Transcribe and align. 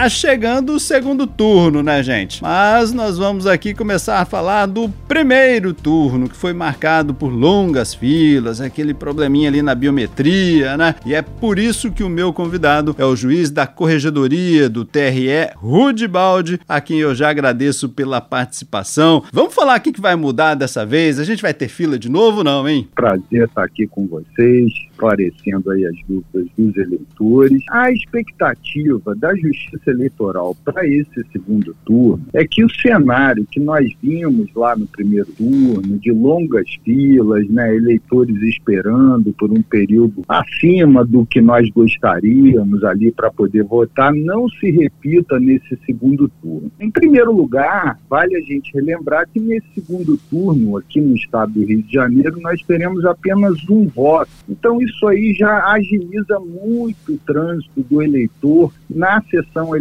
Tá 0.00 0.08
chegando 0.08 0.72
o 0.72 0.80
segundo 0.80 1.26
turno, 1.26 1.82
né, 1.82 2.02
gente? 2.02 2.42
Mas 2.42 2.90
nós 2.90 3.18
vamos 3.18 3.46
aqui 3.46 3.74
começar 3.74 4.18
a 4.18 4.24
falar 4.24 4.64
do 4.64 4.88
primeiro 5.06 5.74
turno, 5.74 6.26
que 6.26 6.34
foi 6.34 6.54
marcado 6.54 7.12
por 7.12 7.28
longas 7.28 7.92
filas, 7.92 8.62
aquele 8.62 8.94
probleminha 8.94 9.50
ali 9.50 9.60
na 9.60 9.74
biometria, 9.74 10.74
né? 10.74 10.94
E 11.04 11.14
é 11.14 11.20
por 11.20 11.58
isso 11.58 11.92
que 11.92 12.02
o 12.02 12.08
meu 12.08 12.32
convidado 12.32 12.96
é 12.96 13.04
o 13.04 13.14
juiz 13.14 13.50
da 13.50 13.66
Corregedoria 13.66 14.70
do 14.70 14.86
TRE, 14.86 15.50
Rude 15.54 16.08
Baldi, 16.08 16.58
a 16.66 16.80
quem 16.80 17.00
eu 17.00 17.14
já 17.14 17.28
agradeço 17.28 17.86
pela 17.90 18.22
participação. 18.22 19.22
Vamos 19.30 19.54
falar 19.54 19.80
o 19.80 19.82
que 19.82 20.00
vai 20.00 20.16
mudar 20.16 20.54
dessa 20.54 20.86
vez? 20.86 21.18
A 21.18 21.24
gente 21.24 21.42
vai 21.42 21.52
ter 21.52 21.68
fila 21.68 21.98
de 21.98 22.08
novo, 22.08 22.42
não, 22.42 22.66
hein? 22.66 22.88
Prazer 22.94 23.44
estar 23.44 23.64
aqui 23.64 23.86
com 23.86 24.06
vocês, 24.06 24.72
esclarecendo 24.92 25.70
aí 25.70 25.84
as 25.84 25.96
dúvidas 26.08 26.46
dos 26.56 26.76
eleitores. 26.76 27.62
A 27.70 27.92
expectativa 27.92 29.14
da 29.14 29.34
Justiça 29.36 29.89
eleitoral 29.90 30.56
para 30.64 30.86
esse 30.86 31.24
segundo 31.32 31.74
turno 31.84 32.24
é 32.32 32.46
que 32.46 32.64
o 32.64 32.70
cenário 32.70 33.46
que 33.50 33.60
nós 33.60 33.86
vimos 34.02 34.48
lá 34.54 34.76
no 34.76 34.86
primeiro 34.86 35.28
turno, 35.32 35.98
de 35.98 36.10
longas 36.10 36.68
filas, 36.84 37.48
né, 37.48 37.74
eleitores 37.74 38.36
esperando 38.42 39.32
por 39.32 39.50
um 39.50 39.62
período 39.62 40.22
acima 40.28 41.04
do 41.04 41.24
que 41.26 41.40
nós 41.40 41.68
gostaríamos 41.70 42.82
ali 42.84 43.12
para 43.12 43.30
poder 43.30 43.64
votar, 43.64 44.12
não 44.12 44.48
se 44.48 44.70
repita 44.70 45.38
nesse 45.38 45.78
segundo 45.86 46.28
turno. 46.40 46.70
Em 46.78 46.90
primeiro 46.90 47.32
lugar, 47.32 47.98
vale 48.08 48.36
a 48.36 48.40
gente 48.40 48.72
relembrar 48.72 49.28
que 49.32 49.40
nesse 49.40 49.66
segundo 49.74 50.16
turno, 50.30 50.76
aqui 50.76 51.00
no 51.00 51.14
estado 51.14 51.52
do 51.52 51.64
Rio 51.64 51.82
de 51.82 51.92
Janeiro, 51.92 52.40
nós 52.40 52.62
teremos 52.62 53.04
apenas 53.04 53.56
um 53.68 53.86
voto. 53.86 54.30
Então, 54.48 54.80
isso 54.80 55.06
aí 55.06 55.32
já 55.34 55.64
agiliza 55.66 56.38
muito 56.38 57.14
o 57.14 57.18
trânsito 57.18 57.82
do 57.82 58.02
eleitor 58.02 58.72
na 58.88 59.22
sessão 59.22 59.74
eleitoral. 59.74 59.79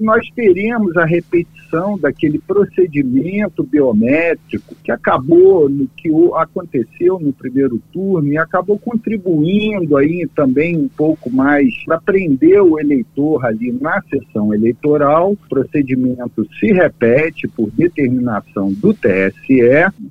Nós 0.00 0.26
teremos 0.34 0.96
a 0.96 1.04
repetição 1.04 1.98
daquele 1.98 2.38
procedimento 2.38 3.62
biométrico 3.62 4.74
que 4.82 4.90
acabou 4.90 5.68
no 5.68 5.88
que 5.96 6.10
aconteceu 6.34 7.18
no 7.20 7.32
primeiro 7.32 7.80
turno 7.92 8.28
e 8.28 8.38
acabou 8.38 8.78
contribuindo 8.78 9.96
aí 9.96 10.28
também 10.34 10.76
um 10.76 10.88
pouco 10.88 11.30
mais 11.30 11.72
para 11.84 12.00
prender 12.00 12.62
o 12.62 12.78
eleitor 12.78 13.44
ali 13.44 13.72
na 13.72 14.02
sessão 14.02 14.54
eleitoral. 14.54 15.32
O 15.32 15.48
procedimento 15.48 16.46
se 16.58 16.66
repete 16.72 17.48
por 17.48 17.70
determinação 17.70 18.72
do 18.72 18.94
TSE. 18.94 19.60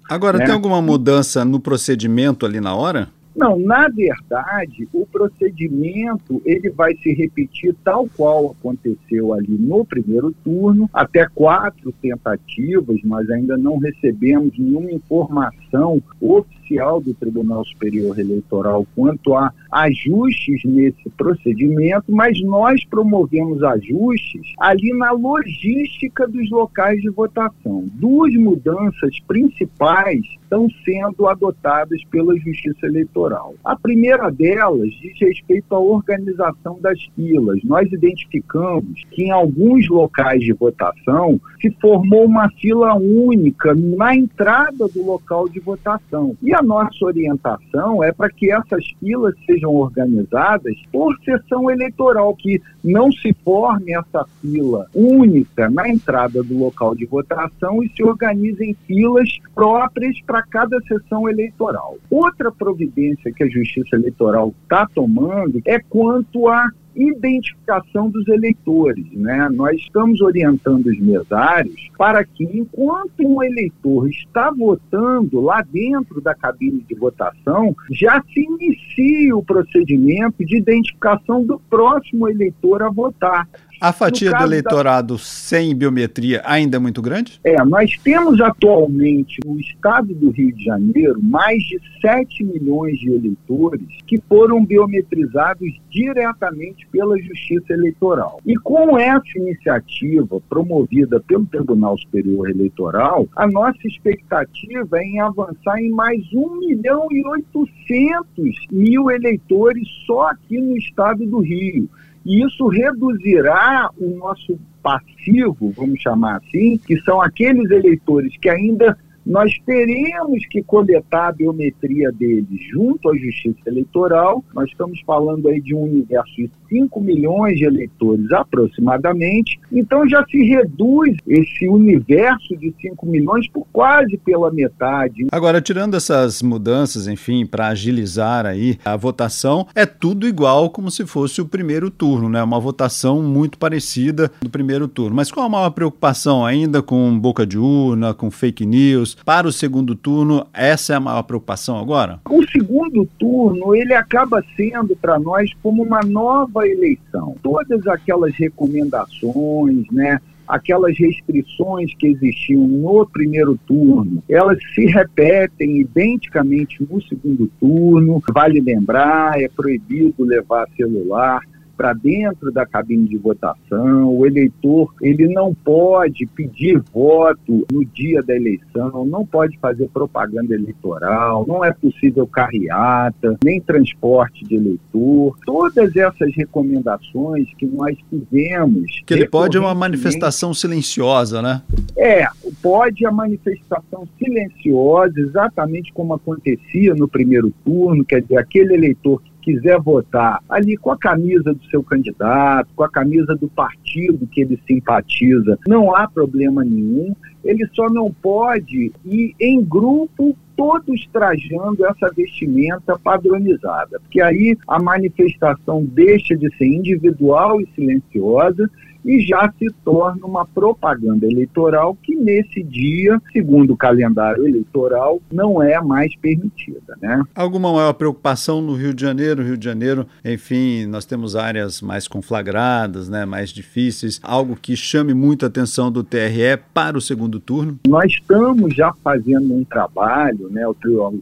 Agora, 0.10 0.38
né? 0.38 0.46
tem 0.46 0.54
alguma 0.54 0.82
mudança 0.82 1.46
no 1.46 1.60
procedimento 1.60 2.46
ali 2.46 2.60
na 2.60 2.76
hora? 2.76 3.10
Não, 3.36 3.60
na 3.60 3.90
verdade, 3.90 4.88
o 4.94 5.06
procedimento 5.06 6.42
ele 6.46 6.70
vai 6.70 6.96
se 6.96 7.14
repetir 7.14 7.76
tal 7.84 8.08
qual 8.16 8.56
aconteceu 8.58 9.34
ali 9.34 9.58
no 9.58 9.84
primeiro 9.84 10.32
turno, 10.44 10.90
até 10.94 11.28
quatro 11.28 11.92
tentativas, 12.02 13.00
mas 13.04 13.30
ainda 13.30 13.58
não 13.58 13.78
recebemos 13.78 14.58
nenhuma 14.58 14.92
informação 14.92 16.02
oficial 16.22 17.02
do 17.02 17.14
Tribunal 17.14 17.66
Superior 17.66 18.18
Eleitoral 18.18 18.88
quanto 18.96 19.36
a 19.36 19.52
ajustes 19.76 20.64
nesse 20.64 21.10
procedimento, 21.18 22.06
mas 22.08 22.42
nós 22.42 22.86
promovemos 22.86 23.62
ajustes 23.62 24.54
ali 24.58 24.94
na 24.98 25.12
logística 25.12 26.26
dos 26.26 26.50
locais 26.50 27.02
de 27.02 27.10
votação. 27.10 27.86
Duas 27.94 28.34
mudanças 28.36 29.20
principais 29.28 30.22
estão 30.42 30.68
sendo 30.86 31.28
adotadas 31.28 32.02
pela 32.06 32.38
Justiça 32.38 32.86
Eleitoral. 32.86 33.56
A 33.66 33.76
primeira 33.76 34.30
delas 34.30 34.92
diz 35.02 35.20
respeito 35.20 35.76
à 35.76 35.80
organização 35.80 36.80
das 36.80 37.00
filas. 37.14 37.60
Nós 37.64 37.92
identificamos 37.92 39.04
que 39.12 39.26
em 39.26 39.32
alguns 39.32 39.90
locais 39.90 40.40
de 40.40 40.54
votação 40.54 41.40
se 41.60 41.70
formou 41.82 42.26
uma 42.26 42.50
fila 42.62 42.96
única 42.96 43.74
na 43.76 44.16
entrada 44.16 44.88
do 44.88 45.06
local 45.06 45.50
de 45.50 45.60
votação. 45.60 46.36
E 46.42 46.54
a 46.54 46.62
nossa 46.62 47.04
orientação 47.04 48.04
é 48.04 48.14
para 48.14 48.30
que 48.30 48.52
essas 48.52 48.86
filas 49.00 49.36
sejam 49.46 49.65
organizadas 49.74 50.76
por 50.92 51.16
sessão 51.24 51.70
eleitoral, 51.70 52.36
que 52.36 52.62
não 52.84 53.12
se 53.12 53.34
forme 53.44 53.94
essa 53.94 54.26
fila 54.42 54.88
única 54.94 55.70
na 55.70 55.88
entrada 55.90 56.44
do 56.44 56.58
local 56.58 56.96
de 56.96 57.06
votação 57.06 57.84
e 57.84 57.90
se 57.90 58.04
organizem 58.04 58.76
filas 58.86 59.30
próprias 59.54 60.20
para 60.22 60.44
cada 60.44 60.80
sessão 60.82 61.30
eleitoral. 61.30 61.98
Outra 62.10 62.52
providência 62.52 63.32
que 63.32 63.44
a 63.44 63.50
Justiça 63.50 63.96
Eleitoral 63.96 64.54
está 64.64 64.88
tomando 64.94 65.62
é 65.66 65.80
quanto 65.80 66.48
a 66.48 66.70
identificação 66.96 68.10
dos 68.10 68.28
eleitores. 68.28 69.06
Né? 69.12 69.50
Nós 69.52 69.78
estamos 69.78 70.22
orientando 70.22 70.88
os 70.88 71.00
mesários 71.00 71.90
para 71.98 72.24
que, 72.24 72.44
enquanto 72.44 73.22
um 73.22 73.44
eleitor 73.44 74.10
está 74.10 74.52
votando 74.52 75.42
lá 75.42 75.62
dentro 75.62 76.22
da 76.22 76.34
cabine 76.34 76.84
de 76.88 76.96
votação, 76.96 77.76
já 77.92 78.22
se 78.34 78.42
inicie 78.42 79.34
o 79.34 79.44
procedimento 79.44 80.46
de 80.46 80.58
identificação 80.58 81.44
do 81.44 81.60
próximo 81.70 82.30
eleitor 82.30 82.82
a 82.84 82.90
votar. 82.90 83.48
A 83.80 83.92
fatia 83.92 84.32
do 84.32 84.44
eleitorado 84.44 85.16
da... 85.16 85.20
sem 85.20 85.76
biometria 85.76 86.42
ainda 86.46 86.78
é 86.78 86.80
muito 86.80 87.02
grande? 87.02 87.40
É, 87.44 87.64
nós 87.66 87.92
temos 88.04 88.40
atualmente 88.42 89.40
no 89.46 89.60
estado 89.60 90.14
do 90.14 90.30
Rio 90.30 90.52
de 90.54 90.64
Janeiro 90.64 91.22
mais 91.22 91.62
de 91.64 91.80
7 92.02 92.44
milhões 92.44 92.98
de 93.00 93.12
eleitores 93.12 93.82
que 94.08 94.22
foram 94.28 94.64
biometrizados 94.66 95.70
diretamente 95.90 96.88
pela 96.92 97.18
Justiça 97.20 97.74
Eleitoral. 97.74 98.40
E 98.46 98.56
com 98.56 98.98
essa 98.98 99.38
iniciativa 99.38 100.40
promovida 100.50 101.20
pelo 101.22 101.46
Tribunal 101.46 101.98
Superior 101.98 102.50
Eleitoral, 102.50 103.28
a 103.36 103.48
nossa 103.48 103.80
expectativa 103.86 104.98
é 104.98 105.04
em 105.04 105.20
avançar 105.20 105.80
em 105.80 105.90
mais 105.90 106.22
1 106.34 106.60
milhão 106.60 107.08
e 107.12 107.26
800 107.26 108.68
mil 108.72 109.12
eleitores 109.12 109.88
só 110.06 110.30
aqui 110.30 110.60
no 110.60 110.78
estado 110.78 111.26
do 111.26 111.40
Rio. 111.40 111.90
E 112.26 112.44
isso 112.44 112.68
reduzirá 112.68 113.90
o 113.98 114.18
nosso 114.18 114.60
passivo, 114.82 115.72
vamos 115.76 116.02
chamar 116.02 116.38
assim, 116.38 116.78
que 116.78 117.00
são 117.02 117.22
aqueles 117.22 117.70
eleitores 117.70 118.36
que 118.38 118.50
ainda 118.50 118.98
nós 119.26 119.52
teremos 119.66 120.46
que 120.50 120.62
coletar 120.62 121.30
a 121.30 121.32
biometria 121.32 122.12
deles 122.12 122.60
junto 122.72 123.10
à 123.10 123.18
Justiça 123.18 123.58
Eleitoral. 123.66 124.44
Nós 124.54 124.70
estamos 124.70 125.02
falando 125.02 125.48
aí 125.48 125.60
de 125.60 125.74
um 125.74 125.84
universo 125.84 126.36
de 126.36 126.52
5 126.70 127.02
milhões 127.02 127.58
de 127.58 127.66
eleitores 127.66 128.32
aproximadamente. 128.32 129.60
Então 129.72 130.08
já 130.08 130.24
se 130.26 130.44
reduz 130.44 131.18
esse 131.28 131.68
universo 131.68 132.56
de 132.58 132.74
5 132.80 133.06
milhões 133.06 133.48
por 133.50 133.66
quase 133.74 134.18
pela 134.18 134.52
metade. 134.52 135.26
Agora, 135.32 135.62
tirando 135.62 135.96
essas 135.96 136.42
mudanças, 136.42 137.08
enfim, 137.08 137.46
para 137.46 137.70
agilizar 137.70 138.46
aí 138.46 138.78
a 138.86 138.96
votação, 138.96 139.68
é 139.74 139.86
tudo 139.86 140.28
igual 140.28 140.70
como 140.70 140.92
se 140.92 141.06
fosse 141.06 141.42
o 141.42 141.46
primeiro 141.46 141.90
turno, 141.90 142.30
né? 142.30 142.44
Uma 142.44 142.60
votação 142.60 143.24
muito 143.24 143.58
parecida 143.58 144.32
do 144.42 144.50
primeiro 144.50 144.88
turno. 144.88 145.16
Mas 145.16 145.32
qual 145.32 145.46
a 145.46 145.50
maior 145.50 145.72
preocupação 145.72 146.46
ainda 146.46 146.82
com 146.82 147.18
boca 147.18 147.46
de 147.46 147.58
urna, 147.58 148.14
com 148.14 148.30
fake 148.30 148.66
news? 148.66 149.15
Para 149.24 149.48
o 149.48 149.52
segundo 149.52 149.96
turno, 149.96 150.48
essa 150.54 150.94
é 150.94 150.96
a 150.96 151.00
maior 151.00 151.24
preocupação 151.24 151.78
agora? 151.78 152.20
O 152.30 152.44
segundo 152.48 153.08
turno, 153.18 153.76
ele 153.76 153.94
acaba 153.94 154.44
sendo 154.56 154.96
para 154.96 155.20
nós 155.20 155.52
como 155.62 155.84
uma 155.84 156.02
nova 156.02 156.68
eleição. 156.68 157.36
Todas 157.42 157.86
aquelas 157.88 158.34
recomendações, 158.36 159.86
né, 159.92 160.20
aquelas 160.48 160.98
restrições 160.98 161.94
que 161.96 162.08
existiam 162.08 162.68
no 162.68 163.06
primeiro 163.06 163.58
turno, 163.66 164.24
elas 164.30 164.60
se 164.74 164.86
repetem 164.86 165.82
identicamente 165.82 166.86
no 166.90 167.02
segundo 167.02 167.50
turno. 167.60 168.22
Vale 168.34 168.60
lembrar, 168.60 169.42
é 169.42 169.48
proibido 169.50 170.24
levar 170.24 170.68
celular 170.76 171.42
para 171.76 171.94
dentro 171.94 172.52
da 172.52 172.66
cabine 172.66 173.08
de 173.08 173.18
votação, 173.18 174.10
o 174.10 174.26
eleitor 174.26 174.94
ele 175.02 175.28
não 175.28 175.54
pode 175.54 176.26
pedir 176.28 176.82
voto 176.94 177.66
no 177.72 177.86
dia 177.86 178.22
da 178.22 178.36
eleição, 178.36 179.06
não 179.06 179.26
pode 179.26 179.58
fazer 179.60 179.90
propaganda 179.90 180.54
eleitoral, 180.54 181.46
não 181.48 181.64
é 181.64 181.72
possível 181.72 182.26
carreata, 182.28 183.38
nem 183.44 183.60
transporte 183.62 184.44
de 184.46 184.56
eleitor. 184.56 185.38
Todas 185.46 185.96
essas 185.96 186.34
recomendações 186.36 187.48
que 187.58 187.66
nós 187.66 187.98
fizemos. 188.10 189.02
Que 189.06 189.14
ele 189.14 189.28
pode 189.28 189.58
uma 189.58 189.76
manifestação 189.76 190.54
silenciosa, 190.54 191.42
né? 191.42 191.62
É, 191.98 192.26
pode 192.62 193.06
a 193.06 193.12
manifestação 193.12 194.08
silenciosa, 194.18 195.20
exatamente 195.20 195.94
como 195.94 196.14
acontecia 196.14 196.94
no 196.94 197.08
primeiro 197.08 197.52
turno, 197.64 198.04
quer 198.04 198.22
dizer, 198.22 198.38
aquele 198.38 198.74
eleitor 198.74 199.22
que 199.22 199.35
quiser 199.46 199.80
votar 199.80 200.42
ali 200.50 200.76
com 200.76 200.92
a 200.92 200.98
camisa 200.98 201.54
do 201.54 201.64
seu 201.66 201.84
candidato, 201.84 202.68
com 202.76 202.84
a 202.84 202.90
camisa 202.90 203.36
do 203.36 203.48
partido 203.48 204.26
que 204.26 204.42
ele 204.42 204.60
simpatiza, 204.68 205.60
não 205.68 205.96
há 205.96 206.08
problema 206.08 206.66
nenhum. 206.66 207.16
Ele 207.44 207.68
só 207.74 207.88
não 207.88 208.12
pode 208.12 208.92
ir 209.06 209.36
em 209.40 209.64
grupo 209.64 210.36
todos 210.58 211.08
trajando 211.14 211.86
essa 211.86 212.12
vestimenta 212.16 212.98
padronizada, 212.98 214.00
porque 214.00 214.20
aí 214.20 214.58
a 214.68 214.82
manifestação 214.82 215.86
deixa 215.86 216.36
de 216.36 216.50
ser 216.58 216.66
individual 216.66 217.62
e 217.62 217.68
silenciosa 217.76 218.68
e 219.06 219.22
já 219.22 219.52
se 219.58 219.68
torna 219.84 220.26
uma 220.26 220.46
propaganda 220.46 221.26
eleitoral 221.26 221.96
que 222.02 222.16
nesse 222.16 222.64
dia, 222.64 223.22
segundo 223.32 223.74
o 223.74 223.78
calendário 223.78 224.46
eleitoral, 224.48 225.22
não 225.32 225.62
é 225.62 225.80
mais 225.82 226.16
permitida, 226.18 226.98
né? 227.02 227.22
Alguma 227.36 227.72
maior 227.72 227.94
preocupação 227.94 228.62
no 228.62 228.74
Rio 228.74 228.94
de 228.94 229.02
Janeiro? 229.02 229.44
Rio 229.44 229.58
de 229.58 229.66
Janeiro, 229.66 230.08
enfim, 230.24 230.88
nós 230.88 231.06
temos 231.06 231.36
áreas 231.36 231.82
mais 231.82 232.08
conflagradas, 232.08 233.08
né, 233.08 233.26
mais 233.26 233.52
difíceis, 233.52 234.20
algo 234.24 234.56
que 234.56 234.76
chame 234.76 235.14
muito 235.14 235.46
a 235.46 235.48
atenção 235.48 235.92
do 235.92 236.04
TRE 236.04 236.58
para 236.74 236.98
o 236.98 237.02
segundo 237.02 237.40
turno? 237.40 237.80
Nós 237.88 238.12
estamos 238.12 238.74
já 238.74 238.92
fazendo 239.04 239.54
um 239.54 239.64
trabalho, 239.64 240.50
né, 240.50 240.68
o 240.68 240.76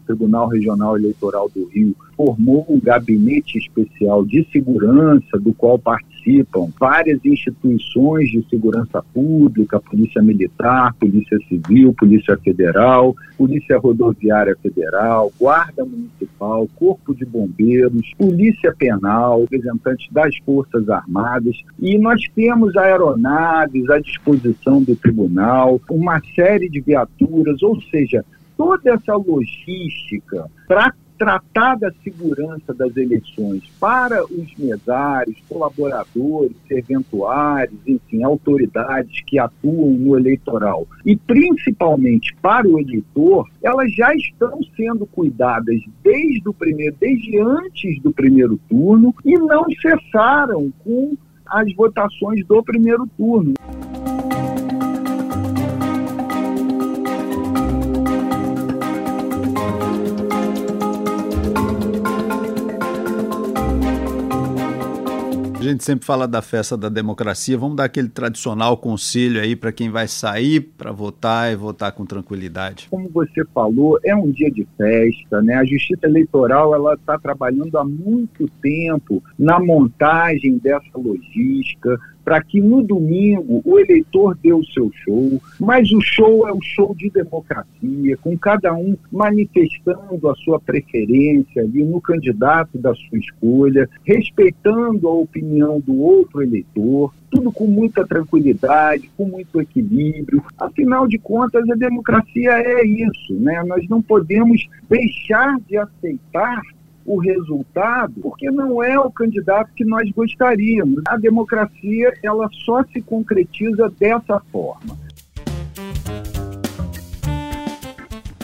Tribunal 0.06 0.48
Regional 0.48 0.98
Eleitoral 0.98 1.50
do 1.54 1.66
Rio 1.68 1.96
formou 2.16 2.66
um 2.70 2.80
gabinete 2.80 3.58
especial 3.58 4.24
de 4.24 4.48
segurança, 4.52 5.40
do 5.40 5.54
qual 5.54 5.78
participam 5.80 6.13
várias 6.80 7.24
instituições 7.26 8.30
de 8.30 8.46
segurança 8.50 9.04
pública, 9.14 9.80
Polícia 9.80 10.22
Militar, 10.22 10.94
Polícia 10.96 11.38
Civil, 11.48 11.94
Polícia 11.94 12.38
Federal, 12.38 13.16
Polícia 13.38 13.78
Rodoviária 13.78 14.56
Federal, 14.62 15.32
Guarda 15.40 15.86
Municipal, 15.86 16.68
Corpo 16.76 17.14
de 17.14 17.26
Bombeiros, 17.26 18.12
Polícia 18.18 18.74
Penal, 18.78 19.42
representantes 19.42 20.12
das 20.12 20.36
Forças 20.46 20.90
Armadas, 20.90 21.56
e 21.80 21.98
nós 21.98 22.22
temos 22.36 22.76
aeronaves 22.76 23.90
à 23.90 24.00
disposição 24.00 24.82
do 24.82 24.96
tribunal, 24.96 25.82
uma 25.90 26.22
série 26.36 26.70
de 26.70 26.80
viaturas, 26.80 27.62
ou 27.62 27.80
seja, 27.84 28.24
toda 28.58 28.94
essa 28.94 29.16
logística 29.16 30.50
para 30.68 30.94
tratar 31.24 31.76
da 31.76 31.90
segurança 32.04 32.74
das 32.74 32.98
eleições 32.98 33.64
para 33.80 34.26
os 34.26 34.54
mesários, 34.58 35.38
colaboradores, 35.48 36.52
serventuários, 36.68 37.80
enfim, 37.88 38.24
autoridades 38.24 39.22
que 39.26 39.40
atuam 39.40 39.92
no 39.92 40.18
eleitoral 40.18 40.86
e 41.06 41.16
principalmente 41.16 42.36
para 42.42 42.68
o 42.68 42.78
eleitor, 42.78 43.48
elas 43.62 43.94
já 43.96 44.14
estão 44.14 44.60
sendo 44.76 45.06
cuidadas 45.06 45.80
desde 46.04 46.50
o 46.50 46.54
primeiro, 46.54 46.98
desde 47.00 47.40
antes 47.40 48.02
do 48.02 48.12
primeiro 48.12 48.60
turno 48.70 49.16
e 49.24 49.38
não 49.38 49.64
cessaram 49.82 50.74
com 50.84 51.16
as 51.46 51.74
votações 51.74 52.46
do 52.46 52.62
primeiro 52.62 53.08
turno. 53.16 53.54
A 65.64 65.66
gente 65.66 65.82
sempre 65.86 66.06
fala 66.06 66.28
da 66.28 66.42
festa 66.42 66.76
da 66.76 66.90
democracia. 66.90 67.58
Vamos 67.58 67.78
dar 67.78 67.86
aquele 67.86 68.10
tradicional 68.10 68.76
conselho 68.76 69.40
aí 69.40 69.56
para 69.56 69.72
quem 69.72 69.90
vai 69.90 70.10
sair 70.10 70.60
para 70.60 70.92
votar 70.92 71.54
e 71.54 71.56
votar 71.56 71.94
com 71.94 72.06
tranquilidade. 72.06 72.90
Como 72.92 73.08
você 73.08 73.46
falou, 73.54 73.98
é 74.04 74.14
um 74.14 74.30
dia 74.30 74.52
de 74.52 74.68
festa, 74.76 75.42
né? 75.42 75.56
A 75.56 75.64
Justiça 75.64 76.06
Eleitoral 76.06 76.76
ela 76.76 76.96
está 76.96 77.18
trabalhando 77.18 77.78
há 77.78 77.86
muito 77.86 78.46
tempo 78.62 79.24
na 79.40 79.58
montagem 79.58 80.58
dessa 80.58 80.98
logística 80.98 81.98
para 82.24 82.42
que 82.42 82.62
no 82.62 82.82
domingo 82.82 83.62
o 83.66 83.80
eleitor 83.80 84.38
dê 84.42 84.54
o 84.54 84.64
seu 84.64 84.92
show, 85.04 85.42
mas 85.60 85.92
o 85.92 86.02
show 86.02 86.48
é 86.48 86.52
o 86.52 86.62
show 86.62 86.96
de 86.96 87.10
democracia, 87.10 88.18
com 88.18 88.38
cada 88.38 88.74
um 88.74 88.96
manifestando 89.12 90.30
a 90.30 90.36
sua 90.36 90.60
preferência 90.60 91.62
ali 91.62 91.84
no 91.84 92.02
candidato 92.02 92.78
da 92.78 92.94
sua 92.94 93.18
escolha, 93.18 93.90
respeitando 94.04 95.08
a 95.08 95.14
opinião 95.14 95.80
do 95.80 96.00
outro 96.00 96.42
eleitor, 96.42 97.14
tudo 97.30 97.52
com 97.52 97.66
muita 97.66 98.06
tranquilidade, 98.06 99.10
com 99.18 99.26
muito 99.26 99.60
equilíbrio. 99.60 100.44
Afinal 100.58 101.08
de 101.08 101.18
contas, 101.18 101.68
a 101.70 101.76
democracia 101.76 102.52
é 102.52 102.86
isso, 102.86 103.34
né? 103.34 103.64
Nós 103.64 103.88
não 103.90 104.02
podemos 104.02 104.68
deixar 104.88 105.58
de 105.68 105.78
aceitar 105.78 106.62
o 107.06 107.20
resultado, 107.20 108.14
porque 108.22 108.50
não 108.50 108.84
é 108.84 108.98
o 109.00 109.12
candidato 109.12 109.72
que 109.76 109.86
nós 109.86 110.10
gostaríamos. 110.12 111.02
A 111.08 111.18
democracia 111.18 112.14
ela 112.24 112.50
só 112.66 112.84
se 112.86 113.02
concretiza 113.02 113.92
dessa 114.00 114.42
forma. 114.52 114.98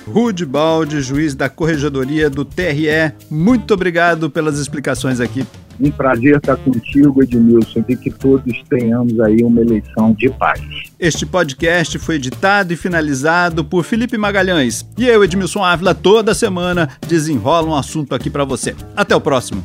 Rude 0.08 0.46
Balde, 0.46 1.02
juiz 1.02 1.36
da 1.36 1.48
Corregedoria 1.50 2.30
do 2.30 2.44
TRE, 2.44 3.14
muito 3.30 3.74
obrigado 3.76 4.30
pelas 4.30 4.58
explicações 4.58 5.20
aqui 5.20 5.46
um 5.80 5.92
prazer 5.92 6.38
estar 6.38 6.58
contigo, 6.58 7.24
Edmilson, 7.24 7.84
e 7.88 7.96
que 7.96 8.10
todos 8.10 8.54
tenhamos 8.70 9.20
aí 9.20 9.44
uma 9.44 9.62
eleição 9.62 10.14
de 10.14 10.30
paz. 10.30 10.62
Este 11.00 11.26
podcast 11.26 11.98
foi 12.00 12.16
editado 12.16 12.74
e 12.74 12.76
finalizado 12.76 13.64
por 13.64 13.84
Felipe 13.84 14.18
Magalhães. 14.18 14.86
E 14.98 15.08
eu, 15.08 15.24
Edmilson 15.24 15.64
Ávila, 15.64 15.96
toda 15.96 16.34
semana 16.34 16.90
desenrola 17.08 17.70
um 17.70 17.76
assunto 17.76 18.14
aqui 18.14 18.30
para 18.30 18.44
você. 18.44 18.76
Até 18.96 19.16
o 19.16 19.22
próximo. 19.22 19.64